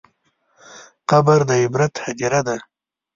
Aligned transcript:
قبر 1.09 1.39
د 1.49 1.51
عبرت 1.63 1.93
هدیره 2.05 2.41
ده. 2.47 2.57